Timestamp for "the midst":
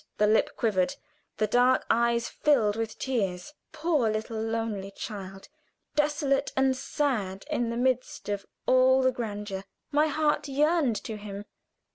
7.69-8.27